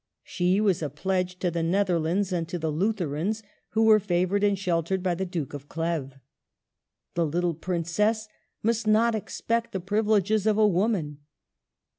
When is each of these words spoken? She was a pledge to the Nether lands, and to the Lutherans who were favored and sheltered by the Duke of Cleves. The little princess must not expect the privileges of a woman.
She 0.23 0.59
was 0.59 0.81
a 0.81 0.89
pledge 0.89 1.37
to 1.37 1.51
the 1.51 1.61
Nether 1.61 1.99
lands, 1.99 2.33
and 2.33 2.49
to 2.49 2.57
the 2.57 2.71
Lutherans 2.71 3.43
who 3.73 3.83
were 3.83 3.99
favored 3.99 4.43
and 4.43 4.57
sheltered 4.57 5.03
by 5.03 5.13
the 5.13 5.27
Duke 5.27 5.53
of 5.53 5.69
Cleves. 5.69 6.15
The 7.13 7.23
little 7.23 7.53
princess 7.53 8.27
must 8.63 8.87
not 8.87 9.13
expect 9.13 9.73
the 9.73 9.79
privileges 9.79 10.47
of 10.47 10.57
a 10.57 10.67
woman. 10.67 11.19